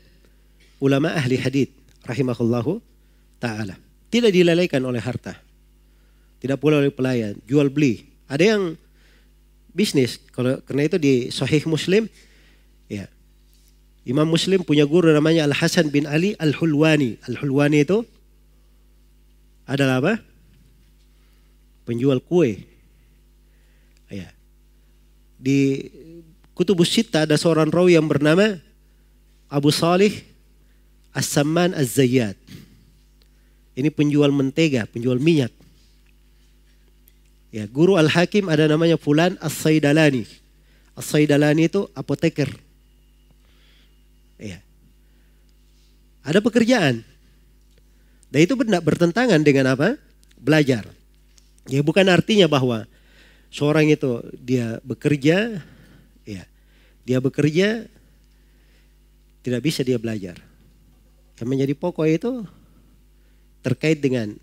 [0.80, 1.74] ulama ahli hadith
[2.08, 2.80] rahimahullahu
[3.42, 3.76] taala.
[4.08, 5.36] Tidak dilalaikan oleh harta.
[6.38, 8.08] Tidak pula oleh pelayan, jual beli.
[8.30, 8.64] Ada yang
[9.74, 10.22] bisnis.
[10.32, 12.08] Kalau karena itu di Sahih Muslim
[12.88, 13.10] ya.
[14.08, 17.20] Imam Muslim punya guru namanya Al Hasan bin Ali Al Hulwani.
[17.28, 18.08] Al Hulwani itu
[19.68, 20.14] adalah apa?
[21.84, 22.64] Penjual kue.
[24.08, 24.32] Ya.
[25.36, 25.92] Di
[26.56, 28.58] Kutubus Sita ada seorang rawi yang bernama
[29.52, 30.26] Abu Salih
[31.14, 32.34] As-Samman Az-Zayyad.
[33.78, 35.54] Ini penjual mentega, penjual minyak.
[37.54, 40.26] Ya, guru Al-Hakim ada namanya Fulan As-Saidalani.
[40.98, 42.50] As-Saidalani itu apoteker.
[44.42, 44.62] Ya.
[46.26, 47.06] Ada pekerjaan.
[48.28, 49.96] Dan itu benar bertentangan dengan apa?
[50.36, 50.88] Belajar.
[51.68, 52.88] Ya bukan artinya bahwa
[53.52, 55.64] seorang itu dia bekerja
[56.28, 56.44] Ya.
[57.08, 57.88] Dia bekerja
[59.40, 60.36] tidak bisa dia belajar.
[61.40, 62.44] Yang menjadi pokok itu
[63.64, 64.36] terkait dengan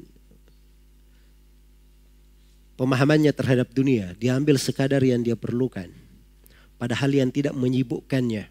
[2.80, 4.16] pemahamannya terhadap dunia.
[4.16, 5.92] Dia ambil sekadar yang dia perlukan.
[6.80, 8.48] Padahal yang tidak menyibukkannya.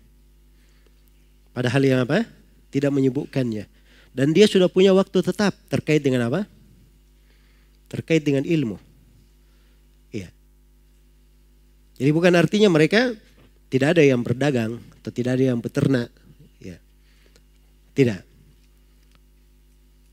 [1.57, 2.29] Padahal yang apa?
[2.69, 3.65] Tidak menyebutkannya.
[4.13, 6.45] Dan dia sudah punya waktu tetap terkait dengan apa?
[7.89, 8.77] Terkait dengan ilmu.
[10.13, 10.29] Iya.
[11.97, 13.13] Jadi bukan artinya mereka
[13.73, 16.13] tidak ada yang berdagang atau tidak ada yang beternak.
[16.61, 16.77] Ya.
[17.97, 18.21] Tidak.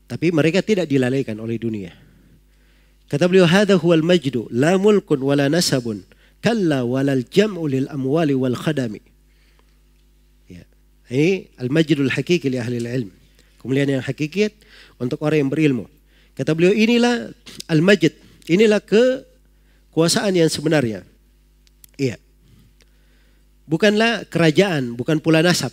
[0.09, 1.93] Tapi mereka tidak dilalaikan oleh dunia.
[3.05, 6.01] Kata beliau, "Hadza huwal majdu, la mulkun wala nasabun,
[6.41, 9.11] kalla walal jam'u lil amwali wal khadami."
[11.11, 13.11] Ini al-majdul hakiki li ahli ilm.
[13.61, 14.49] Kemuliaan yang hakiki
[14.97, 15.85] untuk orang yang berilmu.
[16.33, 17.29] Kata beliau inilah
[17.69, 18.09] al-majd.
[18.49, 21.05] Inilah kekuasaan yang sebenarnya.
[21.95, 22.17] Iya.
[23.69, 25.69] Bukanlah kerajaan, bukan pula nasab.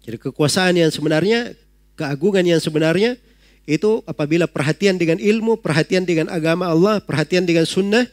[0.00, 1.52] Jadi kekuasaan yang sebenarnya,
[1.94, 3.20] keagungan yang sebenarnya
[3.68, 8.08] itu apabila perhatian dengan ilmu, perhatian dengan agama Allah, perhatian dengan sunnah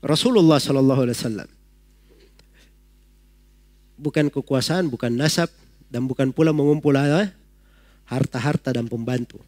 [0.00, 1.48] Rasulullah Sallallahu Alaihi Wasallam
[3.96, 5.48] bukan kekuasaan, bukan nasab,
[5.90, 6.94] dan bukan pula mengumpul
[8.06, 9.42] harta-harta dan pembantu.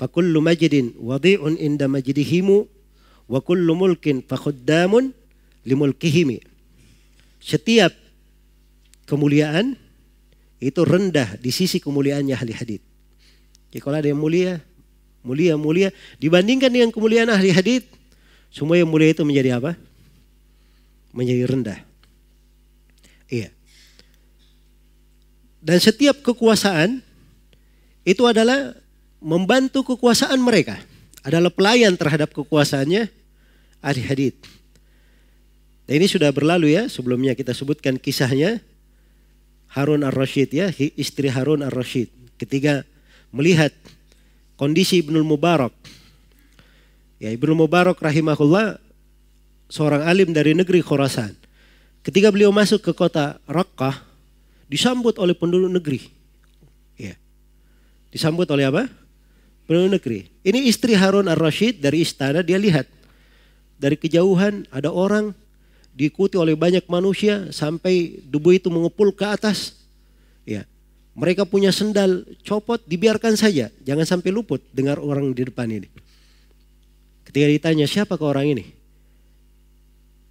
[0.00, 2.64] Fakullu majidin wadi'un inda majidihimu
[3.28, 5.12] wa kullu mulkin fakhuddamun
[5.64, 6.40] limulkihimi.
[7.40, 7.92] Setiap
[9.04, 9.76] kemuliaan
[10.60, 12.84] itu rendah di sisi kemuliaannya ahli hadith.
[13.72, 14.60] Jadi kalau ada yang mulia,
[15.24, 15.88] mulia, mulia,
[16.20, 17.88] dibandingkan dengan kemuliaan ahli hadith,
[18.52, 19.78] semua yang mulia itu menjadi apa?
[21.16, 21.80] Menjadi rendah.
[23.30, 23.48] Iya.
[25.60, 27.04] Dan setiap kekuasaan
[28.08, 28.72] itu adalah
[29.20, 30.80] membantu kekuasaan mereka.
[31.20, 33.12] Adalah pelayan terhadap kekuasaannya
[33.84, 34.40] ahli hadith.
[35.84, 38.64] Dan ini sudah berlalu ya, sebelumnya kita sebutkan kisahnya
[39.70, 42.08] Harun ar-Rashid ya, istri Harun ar-Rashid.
[42.40, 42.88] Ketika
[43.30, 43.76] melihat
[44.56, 45.72] kondisi Ibnul Mubarak.
[47.20, 48.80] Ya, Ibnul Mubarak rahimahullah
[49.68, 51.36] seorang alim dari negeri Khurasan.
[52.00, 54.09] Ketika beliau masuk ke kota Rakkah,
[54.70, 56.00] disambut oleh penduduk negeri.
[56.94, 57.18] Ya.
[58.14, 58.86] Disambut oleh apa?
[59.66, 60.30] Penduduk negeri.
[60.46, 62.86] Ini istri Harun ar-Rashid dari istana, dia lihat.
[63.82, 65.34] Dari kejauhan ada orang
[65.90, 69.74] diikuti oleh banyak manusia sampai debu itu mengepul ke atas.
[70.46, 70.62] Ya.
[71.18, 73.74] Mereka punya sendal copot, dibiarkan saja.
[73.82, 75.90] Jangan sampai luput dengar orang di depan ini.
[77.26, 78.64] Ketika ditanya siapa ke orang ini?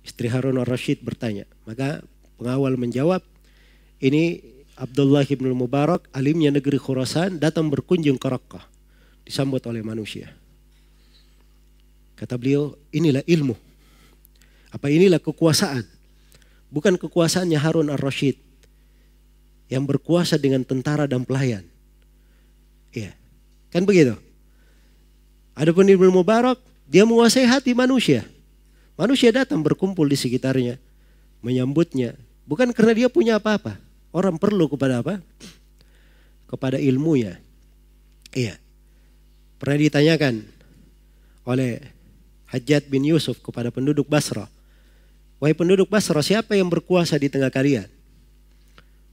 [0.08, 1.44] Istri Harun al-Rashid bertanya.
[1.68, 2.00] Maka
[2.40, 3.22] pengawal menjawab,
[4.00, 4.40] ini
[4.80, 8.64] Abdullah ibn Mubarak, alimnya negeri Khurasan, datang berkunjung ke Rakkah.
[9.28, 10.32] Disambut oleh manusia.
[12.16, 13.60] Kata beliau, inilah ilmu.
[14.72, 15.84] Apa inilah kekuasaan.
[16.72, 18.40] Bukan kekuasaannya Harun al-Rashid.
[19.68, 21.68] Yang berkuasa dengan tentara dan pelayan.
[22.96, 23.12] Iya.
[23.70, 24.16] Kan begitu?
[25.60, 26.58] Adapun Ibnu Mubarak,
[26.88, 28.24] dia menguasai hati manusia.
[28.96, 30.80] Manusia datang berkumpul di sekitarnya,
[31.44, 32.16] menyambutnya.
[32.48, 33.89] Bukan karena dia punya apa-apa.
[34.10, 35.22] Orang perlu kepada apa?
[36.50, 37.38] Kepada ilmunya.
[38.34, 38.58] Iya.
[39.62, 40.34] Pernah ditanyakan
[41.46, 41.82] oleh
[42.50, 44.50] Hajat bin Yusuf kepada penduduk Basra.
[45.38, 47.88] Wahai penduduk Basra, siapa yang berkuasa di tengah kalian?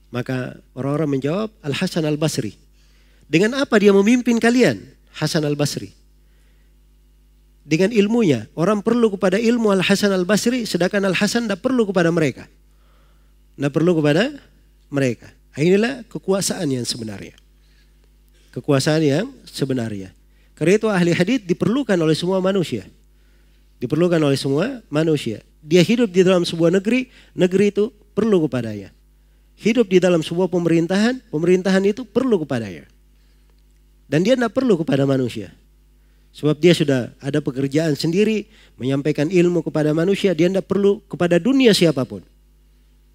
[0.08, 2.56] Maka orang-orang menjawab, Al-Hasan Al-Basri.
[3.26, 4.80] Dengan apa dia memimpin kalian?
[5.12, 6.06] Hasan Al-Basri
[7.66, 8.46] dengan ilmunya.
[8.54, 12.46] Orang perlu kepada ilmu Al-Hasan Al-Basri sedangkan Al-Hasan tidak perlu kepada mereka.
[13.58, 14.38] Tidak perlu kepada
[14.92, 15.30] mereka.
[15.56, 17.32] Inilah kekuasaan yang sebenarnya.
[18.52, 20.12] Kekuasaan yang sebenarnya.
[20.56, 22.88] Karena itu ahli hadith diperlukan oleh semua manusia.
[23.76, 25.44] Diperlukan oleh semua manusia.
[25.60, 28.92] Dia hidup di dalam sebuah negeri, negeri itu perlu kepadanya.
[29.56, 32.88] Hidup di dalam sebuah pemerintahan, pemerintahan itu perlu kepadanya.
[34.08, 35.52] Dan dia tidak perlu kepada manusia.
[36.36, 38.44] Sebab dia sudah ada pekerjaan sendiri,
[38.76, 42.20] menyampaikan ilmu kepada manusia, dia tidak perlu kepada dunia siapa pun.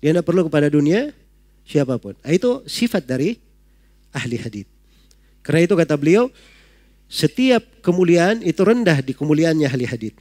[0.01, 1.13] Dia tidak perlu kepada dunia
[1.65, 2.17] siapa pun.
[2.21, 3.37] Nah, itu sifat dari
[4.11, 4.69] ahli hadith.
[5.41, 6.29] Karena itu kata beliau,
[7.11, 10.15] setiap kemuliaan itu rendah di kemuliaannya ahli hadith.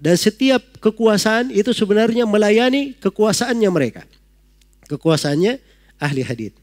[0.00, 4.02] Dan setiap kekuasaan itu sebenarnya melayani kekuasaannya mereka.
[4.90, 5.62] Kekuasaannya
[6.02, 6.56] ahli hadith.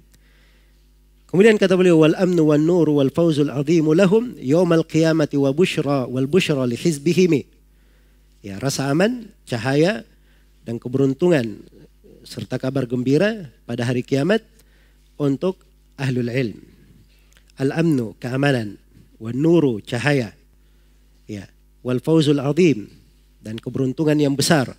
[1.32, 6.04] Kemudian kata beliau wal amnu wan nur wal fawzul azim lahum yaumal qiyamati wa bushra
[6.04, 7.48] wal bushra li hizbihim.
[8.44, 10.04] Ya, rasa aman, cahaya
[10.68, 11.64] dan keberuntungan
[12.24, 14.46] serta kabar gembira pada hari kiamat
[15.18, 15.62] untuk
[15.98, 16.60] ahlul ilm.
[17.62, 18.78] Al-amnu keamanan,
[19.22, 20.34] wan nuru cahaya.
[21.30, 21.46] Ya,
[21.86, 22.90] wal fawzul azim
[23.42, 24.74] dan keberuntungan yang besar.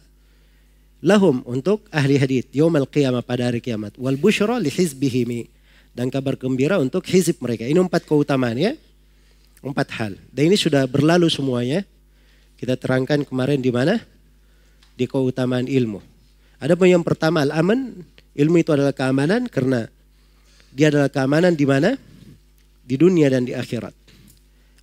[1.02, 5.50] Lahum untuk ahli hadith yaumal qiyamah pada hari kiamat wal bushra li hizbihim
[5.92, 7.66] dan kabar gembira untuk hizib mereka.
[7.66, 8.72] Ini empat keutamaan ya.
[9.62, 10.12] Empat hal.
[10.30, 11.86] Dan ini sudah berlalu semuanya.
[12.58, 13.98] Kita terangkan kemarin di mana?
[14.94, 16.11] Di keutamaan ilmu.
[16.62, 19.84] Ada pun yang pertama al-aman, Ilmu itu adalah keamanan karena
[20.72, 22.00] dia adalah keamanan di mana?
[22.82, 23.92] Di dunia dan di akhirat.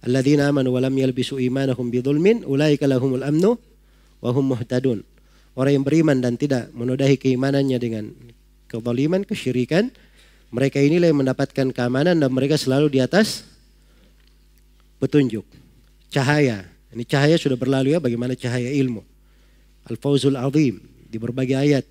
[0.05, 3.57] Alladzina amanu wa lam yalbisu imanahum bidzulmin ulaika lahumul amnu
[4.21, 5.01] wa hum muhtadun.
[5.57, 8.13] Orang yang beriman dan tidak menodai keimanannya dengan
[8.69, 9.89] kezaliman, kesyirikan,
[10.53, 13.49] mereka inilah yang mendapatkan keamanan dan mereka selalu di atas
[15.01, 15.43] petunjuk.
[16.13, 16.69] Cahaya.
[16.93, 19.01] Ini cahaya sudah berlalu ya bagaimana cahaya ilmu.
[19.89, 21.85] Al-Fauzul Azim di berbagai ayat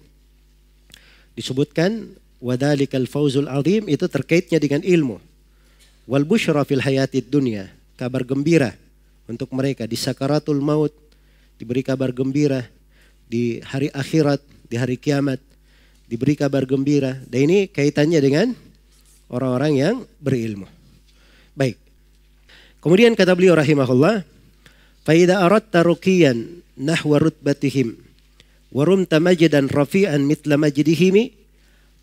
[1.35, 5.19] disebutkan wadalikal fauzul azim itu terkaitnya dengan ilmu.
[6.09, 8.73] Wal busyra hayatid dunya, kabar gembira
[9.29, 10.95] untuk mereka di sakaratul maut
[11.61, 12.65] diberi kabar gembira
[13.29, 15.43] di hari akhirat, di hari kiamat
[16.09, 17.19] diberi kabar gembira.
[17.29, 18.47] Dan ini kaitannya dengan
[19.29, 20.65] orang-orang yang berilmu.
[21.53, 21.77] Baik.
[22.81, 24.25] Kemudian kata beliau rahimahullah,
[25.05, 28.08] "Fa aradta ruqiyan nahwa rutbatihim
[28.73, 31.33] rumta majdan rafi'an mithla majdihim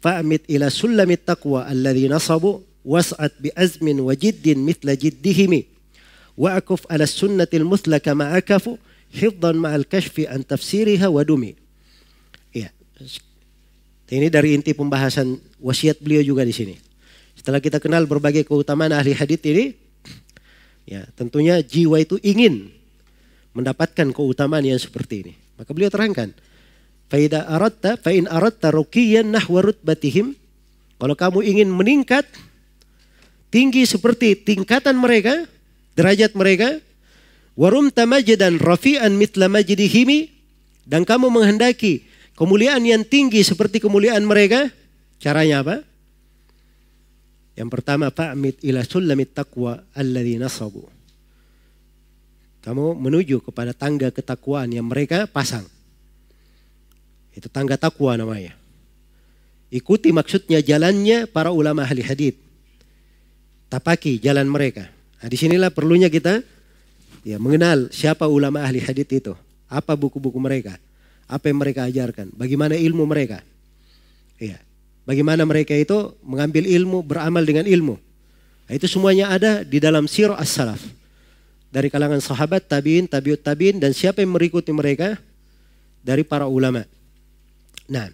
[0.01, 5.65] fa'mit ila sulamit taqwa alladhi nasabu was'at bi azmin wa jiddin mithla jiddihim
[6.37, 8.77] wa akuf ala sunnatil muthla kama akafu
[9.15, 11.55] hifdhan ma'al kashfi an tafsiriha wa dumi.
[12.51, 12.69] Ya.
[14.11, 16.75] Ini dari inti pembahasan wasiat beliau juga di sini.
[17.33, 19.73] Setelah kita kenal berbagai keutamaan ahli hadith ini,
[20.85, 22.69] ya tentunya jiwa itu ingin
[23.55, 25.33] mendapatkan keutamaan yang seperti ini.
[25.55, 26.35] Maka beliau terangkan,
[27.05, 30.33] Faida aratta, fain aratta rukiyan nahwa rutbatihim.
[30.97, 32.25] Kalau kamu ingin meningkat
[33.53, 35.45] tinggi seperti tingkatan mereka,
[35.93, 36.81] derajat mereka,
[37.53, 40.33] warum tamajidan rafi'an mitla majidihimi
[40.87, 44.67] dan kamu menghendaki kemuliaan yang tinggi seperti kemuliaan mereka,
[45.21, 45.75] caranya apa?
[47.55, 50.83] Yang pertama, fa'mit ila sulamit taqwa alladhi nasabu.
[52.65, 55.74] Kamu menuju kepada tangga ketakwaan yang mereka pasang.
[57.35, 58.55] Itu tangga takwa namanya.
[59.67, 62.39] Ikuti maksudnya jalannya para ulama ahli hadith.
[63.67, 64.87] Tapaki jalan mereka.
[65.19, 66.39] Nah, di sinilah perlunya kita
[67.27, 69.33] ya mengenal siapa ulama ahli hadith itu.
[69.67, 70.79] Apa buku-buku mereka.
[71.27, 72.31] Apa yang mereka ajarkan.
[72.31, 73.43] Bagaimana ilmu mereka.
[74.39, 74.61] Ya.
[75.05, 77.99] Bagaimana mereka itu mengambil ilmu, beramal dengan ilmu.
[78.65, 80.81] Nah, itu semuanya ada di dalam sirah as-salaf.
[81.69, 85.19] Dari kalangan sahabat, tabiin, tabiut tabiin, dan siapa yang mengikuti mereka
[86.01, 86.87] dari para ulama.
[87.85, 88.09] Nah,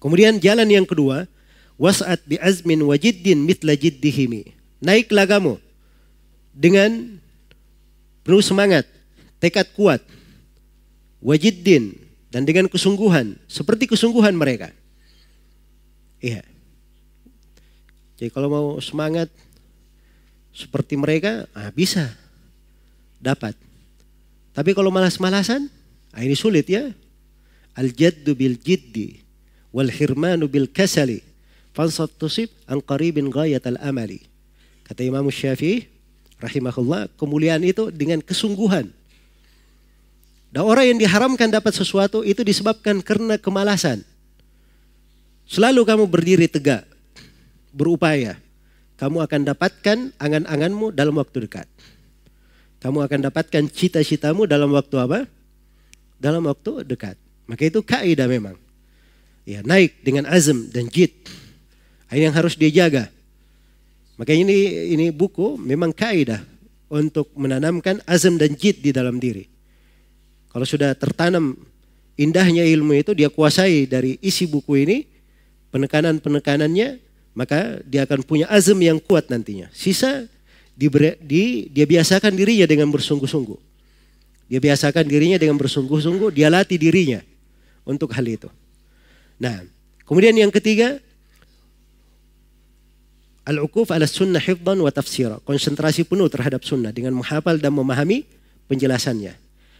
[0.00, 1.24] kemudian jalan yang kedua,
[1.80, 4.52] wasat bi azmin wajiddin mitla jiddihimi.
[4.78, 5.58] Naiklah kamu
[6.54, 7.18] dengan
[8.22, 8.84] penuh semangat,
[9.40, 10.02] tekad kuat,
[11.22, 11.96] wajiddin
[12.28, 14.70] dan dengan kesungguhan seperti kesungguhan mereka.
[16.18, 16.42] Iya.
[18.18, 19.30] Jadi kalau mau semangat
[20.50, 22.10] seperti mereka, ah, bisa
[23.22, 23.54] dapat.
[24.50, 25.70] Tapi kalau malas-malasan,
[26.10, 26.90] ah, ini sulit ya.
[27.78, 29.22] Al-jaddu bil jiddi
[29.70, 31.22] wal hirmanu bil kasali
[31.70, 33.62] fansat tusib an qaribin ghayat.
[33.62, 35.86] Kata Imam Syafi'i
[36.42, 38.90] rahimahullah, kemuliaan itu dengan kesungguhan.
[40.48, 44.00] Dan orang yang diharamkan dapat sesuatu itu disebabkan karena kemalasan.
[45.44, 46.88] Selalu kamu berdiri tegak,
[47.70, 48.40] berupaya.
[48.98, 51.70] Kamu akan dapatkan angan-anganmu dalam waktu dekat.
[52.82, 55.20] Kamu akan dapatkan cita-citamu dalam waktu apa?
[56.18, 57.27] Dalam waktu dekat.
[57.48, 58.54] Maka itu kaidah memang.
[59.48, 61.10] Ya, naik dengan azam dan jid.
[62.12, 63.08] Ini yang harus dia jaga.
[64.20, 66.44] Maka ini ini buku memang kaidah
[66.92, 69.48] untuk menanamkan azam dan jid di dalam diri.
[70.52, 71.56] Kalau sudah tertanam
[72.20, 75.08] indahnya ilmu itu dia kuasai dari isi buku ini,
[75.72, 77.00] penekanan-penekanannya,
[77.32, 79.72] maka dia akan punya azam yang kuat nantinya.
[79.72, 80.28] Sisa
[80.76, 80.92] di,
[81.24, 83.60] di, dia biasakan dirinya dengan bersungguh-sungguh.
[84.52, 87.24] Dia biasakan dirinya dengan bersungguh-sungguh, dia latih dirinya
[87.88, 88.52] untuk hal itu.
[89.40, 89.64] Nah,
[90.04, 91.00] kemudian yang ketiga,
[93.48, 95.40] al-ukuf ala sunnah hifdan wa tafsira.
[95.40, 98.28] Konsentrasi penuh terhadap sunnah dengan menghafal dan memahami
[98.68, 99.32] penjelasannya.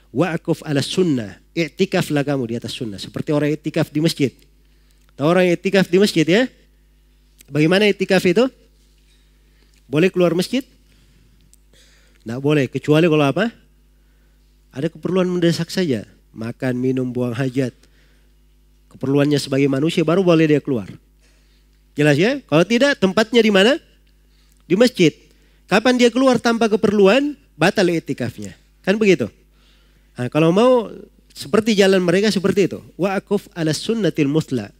[0.09, 2.97] Wa'akuf ala sunnah, i'tikaflah kamu di atas sunnah.
[2.97, 4.33] Seperti orang i'tikaf di masjid.
[5.21, 6.49] Tahu orang i'tikaf di masjid ya?
[7.53, 8.49] Bagaimana i'tikaf itu?
[9.85, 10.65] Boleh keluar masjid?
[12.25, 13.53] Tidak boleh, kecuali kalau apa?
[14.73, 16.09] Ada keperluan mendesak saja.
[16.33, 17.88] Makan, minum, buang hajat
[18.93, 20.89] keperluannya sebagai manusia baru boleh dia keluar.
[21.99, 22.39] Jelas ya?
[22.47, 23.75] Kalau tidak tempatnya di mana?
[24.69, 25.11] Di masjid.
[25.69, 28.57] Kapan dia keluar tanpa keperluan, batal etikafnya.
[28.87, 29.29] Kan begitu?
[30.17, 30.89] Nah, kalau mau
[31.35, 32.81] seperti jalan mereka seperti itu.
[32.99, 34.75] Wa'akuf ala sunnatil musla.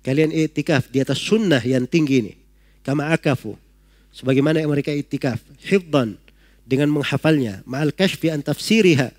[0.00, 2.32] Kalian itikaf di atas sunnah yang tinggi ini.
[2.80, 3.58] Kama akafu.
[4.14, 5.42] Sebagaimana mereka itikaf.
[5.60, 6.16] Hifdan.
[6.64, 7.60] Dengan menghafalnya.
[7.68, 9.12] Ma'al kashfi an tafsiriha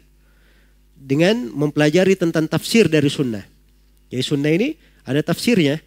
[1.00, 3.48] dengan mempelajari tentang tafsir dari sunnah.
[4.12, 4.76] Jadi sunnah ini
[5.10, 5.82] Ada tafsirnya.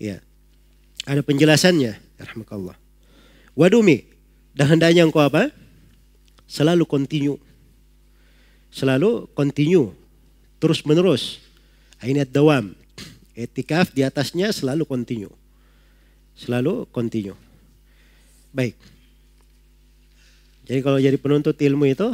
[0.00, 0.22] Ya.
[1.04, 1.92] Ada penjelasannya.
[2.16, 2.72] Rahmatullah.
[3.52, 4.08] Wadumi.
[4.56, 5.52] Dan hendaknya engkau apa?
[6.48, 7.36] Selalu continue.
[8.72, 9.92] Selalu continue.
[10.56, 11.36] Terus menerus.
[12.00, 12.72] Ini dawam.
[13.36, 15.32] Etikaf di atasnya selalu continue.
[16.32, 17.36] Selalu continue.
[18.56, 18.72] Baik.
[20.64, 22.08] Jadi kalau jadi penuntut ilmu itu,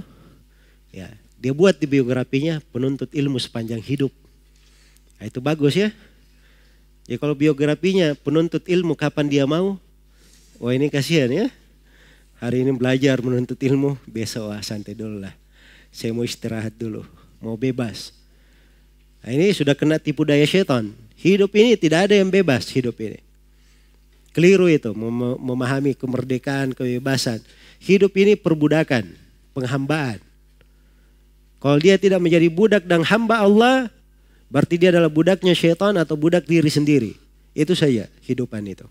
[0.90, 1.06] ya
[1.46, 4.10] dia buat di biografinya penuntut ilmu sepanjang hidup.
[5.14, 5.94] Nah, itu bagus ya.
[7.06, 9.78] Ya kalau biografinya penuntut ilmu kapan dia mau,
[10.58, 11.46] wah ini kasihan ya.
[12.42, 15.38] Hari ini belajar menuntut ilmu, besok wah santai dulu lah.
[15.94, 17.06] Saya mau istirahat dulu,
[17.38, 18.10] mau bebas.
[19.22, 20.98] Nah, ini sudah kena tipu daya setan.
[21.14, 23.22] Hidup ini tidak ada yang bebas hidup ini.
[24.34, 24.90] Keliru itu
[25.38, 27.38] memahami kemerdekaan, kebebasan.
[27.78, 29.14] Hidup ini perbudakan,
[29.54, 30.26] penghambaan.
[31.56, 33.88] Kalau dia tidak menjadi budak dan hamba Allah,
[34.52, 37.12] berarti dia adalah budaknya syaitan atau budak diri sendiri.
[37.56, 38.84] Itu saja hidupan itu.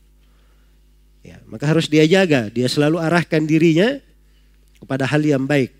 [1.21, 3.97] Ya, maka harus dia jaga, dia selalu arahkan dirinya
[4.77, 5.73] kepada hal yang baik.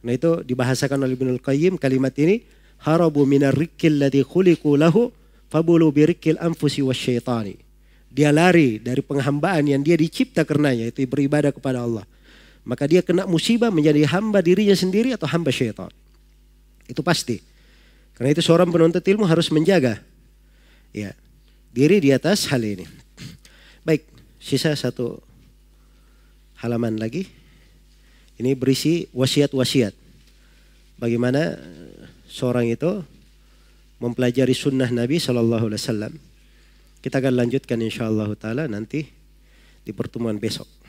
[0.00, 2.44] Karena itu dibahasakan oleh Ibnul Qayyim kalimat ini,
[2.80, 5.12] harabu minar rikil ladhi khuliku lahu
[5.52, 7.56] fabulu birikil anfusi wasyaitani.
[8.08, 12.04] Dia lari dari penghambaan yang dia dicipta karenanya, itu beribadah kepada Allah
[12.70, 15.90] maka dia kena musibah menjadi hamba dirinya sendiri atau hamba syaitan.
[16.86, 17.42] Itu pasti.
[18.14, 19.98] Karena itu seorang penuntut ilmu harus menjaga
[20.94, 21.10] ya
[21.74, 22.86] diri di atas hal ini.
[23.82, 24.06] Baik,
[24.38, 25.18] sisa satu
[26.62, 27.26] halaman lagi.
[28.38, 29.92] Ini berisi wasiat-wasiat.
[31.02, 31.58] Bagaimana
[32.30, 33.02] seorang itu
[33.98, 36.12] mempelajari sunnah Nabi Shallallahu Alaihi Wasallam.
[37.02, 39.10] Kita akan lanjutkan insya Allah taala nanti
[39.82, 40.79] di pertemuan besok.